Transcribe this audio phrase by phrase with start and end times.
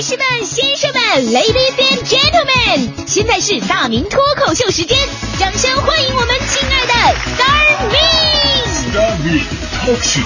[0.00, 4.96] 女士们、先生们，Ladies and Gentlemen，现在是大明脱口秀时间，
[5.38, 6.94] 掌声欢迎我们亲爱的
[7.36, 9.42] Star Me！Star Me
[9.84, 10.24] Talk Show。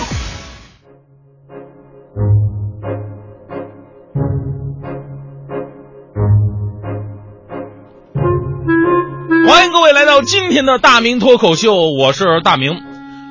[9.49, 12.81] 欢迎各位来到今天的大明脱口秀，我是大明。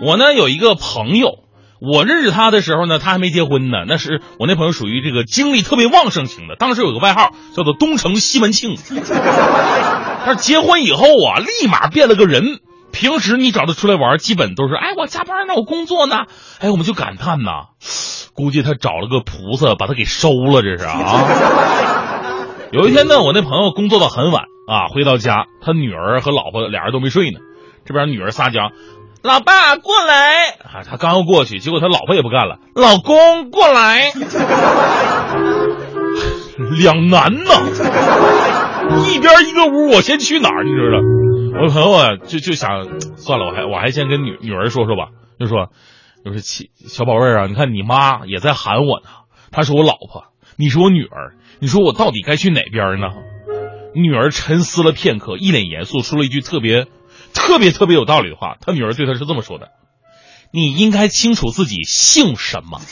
[0.06, 1.43] 我呢有一个朋友，
[1.86, 3.84] 我认识他的时候呢，他还没结婚呢。
[3.86, 8.78] 那是我那朋友属于这个精力特别旺盛型的，当时有个外号叫做“东城西门庆”。
[10.26, 12.60] 但是结婚以后啊，立马变了个人。
[12.94, 16.26] 平时你找他出来玩，基本都是哎我加班呢，我工作呢，
[16.60, 17.70] 哎我们就感叹呐，
[18.34, 21.26] 估计他找了个菩萨把他给收了，这是啊。
[22.72, 27.40] 有一天呢，我那朋友工作到很晚啊，回到家，他女儿和老婆俩人都没睡呢。
[27.86, 28.70] 这边女儿撒娇
[29.24, 34.12] ：“老爸过来！”啊，他刚要过去，结果他老婆也不干了：“老公过来！”
[36.78, 37.50] 两难呐，
[39.10, 40.64] 一边一个屋，我先去哪儿？
[40.64, 41.00] 你知道？
[41.62, 45.10] 我朋友啊，就就想算了，我还我还先跟女女儿说说吧，
[45.40, 45.70] 就说
[46.24, 49.06] 就是亲小宝贝儿啊，你看你妈也在喊我呢，
[49.52, 50.26] 她是我老婆，
[50.58, 53.08] 你是我女儿，你说我到底该去哪边呢？
[53.96, 56.88] 女儿沉思了片刻，一脸严肃，说了一句特别、
[57.34, 58.56] 特别、特别有道理的话。
[58.62, 59.70] 他女儿对他是这么说的
[60.52, 62.80] ：“你应该清楚自己姓什么。”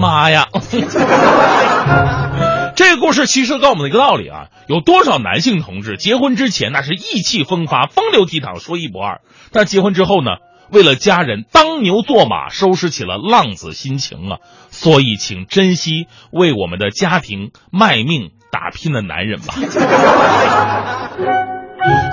[0.00, 0.48] 妈呀！
[2.74, 9.20] 这个故事其实告诉我们一个道理啊，有多少男性同志结婚之前那是意气风发、风流倜傥、说一不二，
[9.52, 10.38] 但结婚之后呢，
[10.70, 14.38] 为了家人当牛做马，收拾起了浪子心情啊！
[14.70, 19.54] 所以，请珍惜为我们的家庭卖命打拼的男人吧。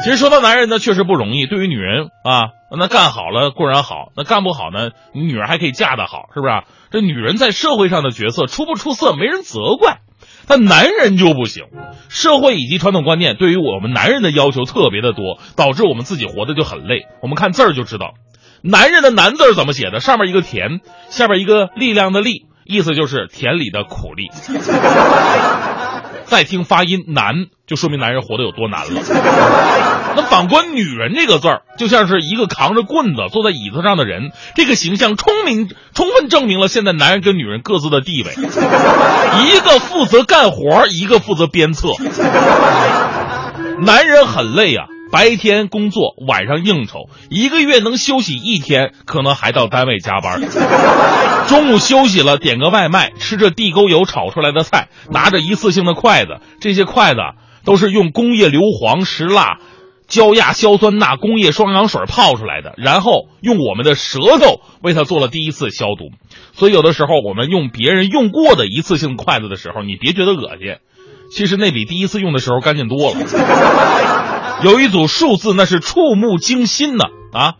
[0.03, 1.45] 其实说到男人呢，确实不容易。
[1.45, 6.53] 对于女人啊，那干好了固然好，那干不好呢，女儿还可以嫁得好，是不是？
[6.91, 9.99] 这女人在社会上的角色出不出色，没人责怪。
[10.47, 11.65] 但男人就不行，
[12.09, 17.05] 社会以及传统观念对于我们男人的要求特别的多，导致我们自己活得就很累。
[17.21, 18.15] 我们看字儿就知道，
[18.63, 19.99] 男人的“男”字怎么写的？
[19.99, 24.29] 上面一个田，下边一个力量的“力”，意思就是田里的苦力。
[26.25, 29.01] 再听发音“难”，就说明男人活得有多难了。
[30.15, 38.33] 那反观“女人”这个字儿，就像是一个扛着棍子坐在椅子上的人，这个形象充明充分证明了现在男人跟女人各自的地位，
[39.45, 41.89] 一个负责干活，一个负责鞭策。
[43.79, 50.41] 男人很累啊，白天工作，晚上应酬，一个月能休息一天，可能还到单位加班。
[51.47, 57.19] 中午休息了，点个外卖，吃着地沟油炒出来的菜，拿着一次性的筷子，这些筷子
[57.65, 59.57] 都是用工业硫磺、石蜡、
[60.11, 66.11] 焦亚硝酸钠、工业双氧水泡出来的，然后用我们的舌头为它做了第一次消毒。
[66.51, 70.79] 所以有的时候我们用别人用过的一次性筷子的时候，你别觉得恶心，
[71.33, 74.59] 其实那比第一次用的时候干净多了。
[74.65, 77.55] 有一组数字那是触目惊心的啊！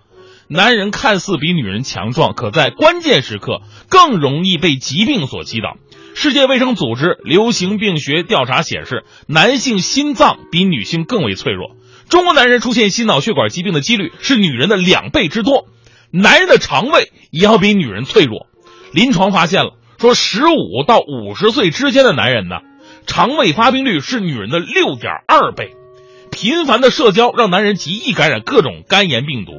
[0.50, 5.78] 男人看似比女人强壮，可在关键时刻更容易被疾病所击倒。
[6.14, 11.78] 世界卫生组织流行病学调查显示，男性心脏比女性更为脆弱。
[12.12, 15.66] 中国男人出现心脑血管疾病的几率是女人的两倍之多。
[16.12, 18.48] 男人的肠胃也要比女人脆弱。
[18.92, 22.58] 临床发现了，说十五到五十岁之间的男人呢，
[23.08, 25.78] 肠胃发病率是女人的六点二倍。
[26.32, 29.54] 频繁的社交让男人极易感染各种肝炎病毒。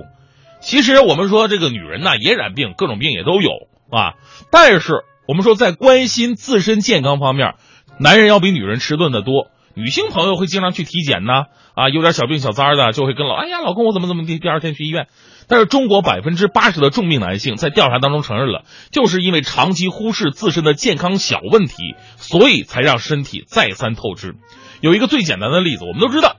[0.61, 3.49] 其实我们说这个女人呢也染病，各种病也都有
[3.91, 4.13] 啊。
[4.51, 7.55] 但是我们说在关心自身健康方面，
[7.99, 9.49] 男人要比女人迟钝的多。
[9.75, 11.45] 女性朋友会经常去体检呢，
[11.75, 15.07] 啊，有点小病小灾的就会跟老哎呀老公我怎么怎么地，第二天去医院。
[15.49, 24.37] 但是中国百分之八十的重病男性在调查当中承认了，就是因为长期忽视自身的健康小问题，所以才让身体再三透支。
[24.81, 26.37] 有一个最简单的例子，我们都知道。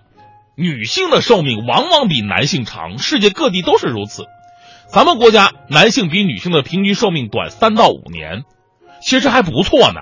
[0.56, 4.26] 女性的寿命往往比男性长，世界各地都是如此。
[4.88, 8.44] 咱们国家男性比女性的平均寿命短三到五年，
[9.02, 10.02] 其实还不错呢。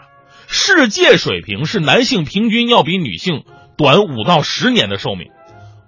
[0.53, 3.46] 世界水平是男性平均要比女性
[3.78, 5.29] 短五到十年的寿命。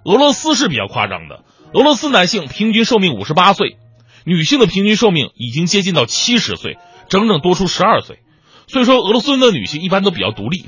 [0.06, 1.44] 俄罗斯是比较夸张的，
[1.74, 3.76] 俄罗斯男性平均寿命五十八岁，
[4.24, 6.78] 女性的平均寿命已经接近到七十岁，
[7.10, 8.20] 整整多出十二岁。
[8.66, 10.64] 所以说，俄罗斯的女性一般都比较独立。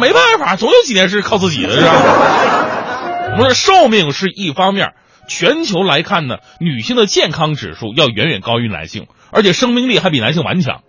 [0.00, 3.36] 没办法，总有几年是靠自己的，是吧？
[3.36, 4.90] 不是寿命是一方面，
[5.28, 10.82] 全球来看呢，女性的健康指数要远远高于男性，而且生命力还比男性顽强。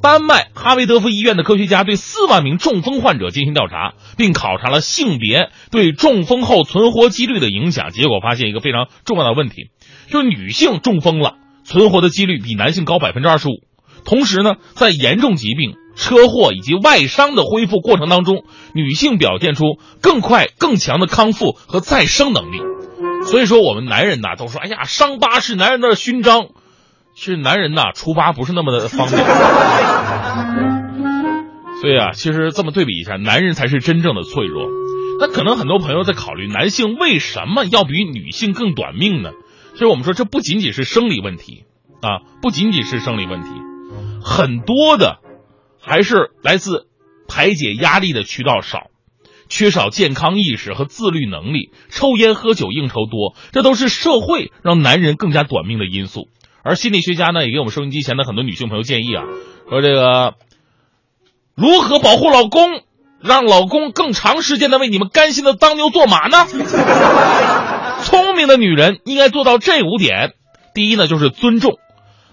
[0.00, 9.70] 丹麦哈维德夫医院的科学家对四万名中风患者进行调查，并考察了性别对中风后存活几率的影响，结果发现一个非常重要的问题，
[10.08, 11.34] 就是女性中风了，
[11.64, 13.52] 存活的几率比男性高百分之二十五。
[14.04, 18.42] 同时呢，在严重疾病车祸以及外伤的恢复过程当中，
[18.74, 22.58] 女性表现出更快、更强的康复和再生能力。
[23.26, 26.48] 所以说，我们男人呐都说，哎呀，伤疤是男人的勋章，
[27.14, 29.22] 其实男人呐除疤不是那么的方便。
[31.80, 34.68] 所以啊，其实这么对比一下，男人才是真正的脆弱。
[35.18, 39.30] 那可能很多朋友在考虑，男性为什么要比女性更短命呢？
[39.72, 41.64] 其实我们说，这不仅仅是生理问题
[42.00, 43.48] 啊，不仅仅是生理问题，
[44.22, 45.18] 很多的
[45.80, 46.86] 还是来自
[47.28, 48.88] 排解压力的渠道少。
[49.48, 56.28] 缺少健康意识和自律能力，抽烟喝酒应酬多，这都是社会让男人更加短命的因素。
[56.64, 59.24] 而心理学家呢，也给我们收音机前的很多女性朋友建议啊，
[59.68, 60.34] 说这个
[61.54, 62.82] 如何保护老公，
[63.20, 66.46] 让老公更长时间的为你们甘心的当牛做马呢？
[68.04, 70.32] 聪明的女人应该做到这五点。
[70.74, 71.78] 第一呢，就是尊重。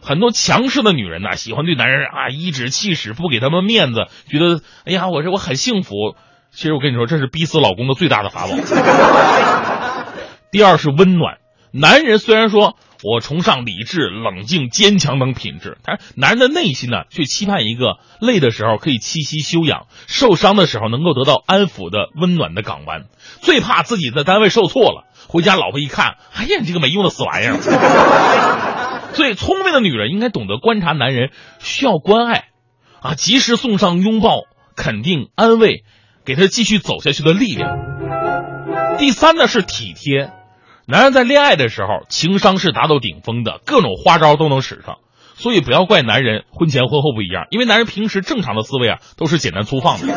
[0.01, 6.15] 很多强势的女人呢，喜欢对男人啊颐指气使，不给他们面子，觉得哎呀，我这我很幸福。
[6.51, 8.53] 其实我跟你说，这是逼死老公的最大的法宝。
[10.51, 11.37] 第二是温暖，
[11.71, 23.05] 男人虽然说我崇尚理智、冷静、坚强等品质，但是男人的内心呢，却期盼一个累的时候可以栖息休养，受伤的时候能够得到安抚的温暖的港湾。
[23.41, 27.57] 最怕自己在单位受挫了，回家老婆一看，哎呀，你这个没用的死玩意儿。
[29.13, 32.49] 所以，聪明的女人应该懂得观察男人需要关爱，
[33.01, 34.41] 啊，及时送上拥抱、
[34.75, 35.83] 肯定、安慰。
[36.25, 37.75] 给他继续走下去的力量。
[38.99, 40.29] 第三呢是体贴，
[40.89, 44.97] 男人在恋爱的时候情商是达到顶峰的，各种花招都能使上。
[45.35, 50.07] 所以不要怪男人婚前婚后不一样，因为男人平时正常的思维啊都是简单粗放的，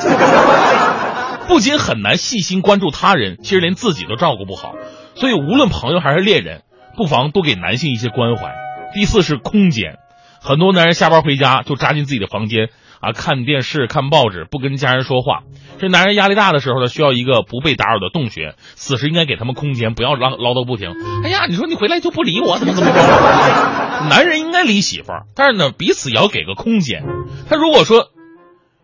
[1.46, 4.72] 不仅很难细心关注他人，其实连自己都照顾不好。
[5.14, 6.62] 所以无论朋友还是恋人，
[6.96, 8.54] 不妨多给男性一些关怀。
[8.94, 9.98] 第四是空间，
[10.40, 12.70] 很多男人下班回家就扎进自己的房间。
[13.02, 15.40] 啊，看电视、看报纸，不跟家人说话。
[15.78, 18.54] 这男人压力大的时候呢，需要一个不被打扰的洞穴。
[18.76, 20.94] 此时应该给他们空间，不要唠唠叨不停。
[21.24, 22.96] 哎呀，你说你回来就不理我，怎么怎么着？
[24.08, 27.02] 男人应该理媳妇儿，但是呢，彼此也要给个空间。
[27.50, 28.10] 他如果说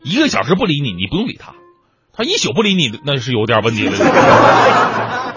[0.03, 1.53] 一个小时不理你，你不用理他；
[2.13, 3.93] 他一宿不理你，那是有点问题了。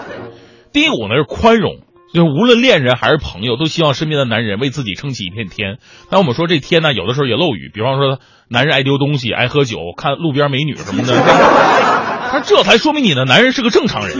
[0.72, 1.76] 第五呢是宽容。
[2.12, 5.78] 就是无论恋人还是朋友，都希望身边的男人为自己撑起一片天。
[6.10, 8.18] 但我们说这天呢，有的时候也漏雨，比方说
[8.48, 11.14] 男人爱丢东西、爱喝酒、看路边美女什么的。
[12.32, 14.18] 他这才说明你的男人是个正常人。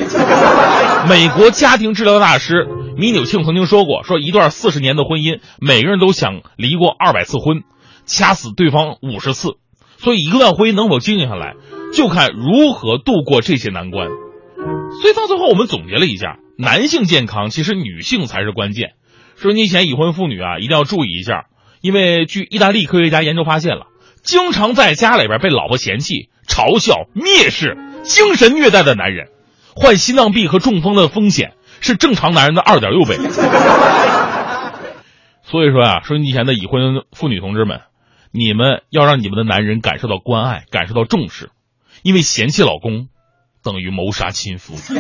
[1.09, 2.67] 美国家庭治疗大师
[2.97, 7.63] 米纽庆曾经说过：说一段四十年的婚姻，每个人都想离过二百次婚，
[8.05, 9.57] 掐死对方五十次。
[9.99, 11.55] 所以一段婚姻能否经营下来，
[11.95, 14.09] 就看如何度过这些难关。
[15.01, 16.39] 所以到最后，我们总结了一下。
[16.59, 18.93] 男性健康其实女性才是关键。
[19.37, 21.47] 说你前已婚妇女啊，一定要注意一下，
[21.81, 23.87] 因为据意大利科学家研究发现了，
[24.23, 29.29] 经常在家里边被老婆嫌弃、嘲笑、蔑视、精神虐待的男人，
[29.75, 33.17] 患心脏病和中风的风险是正常男人的二点六倍。
[35.43, 37.81] 所以说啊，收音机前的已婚妇女同志们，
[38.31, 41.51] 你们要让你们的男人感受到关爱，感受到重视，
[42.03, 43.09] 因为嫌弃老公
[43.63, 44.75] 等于谋杀亲夫。